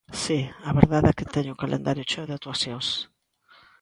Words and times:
Si, 0.21 0.39
a 0.69 0.71
verdade 0.79 1.07
é 1.11 1.17
que 1.17 1.31
teño 1.35 1.51
o 1.53 1.61
calendario 1.63 2.07
cheo 2.09 2.27
de 2.27 2.35
actuacións. 2.37 2.87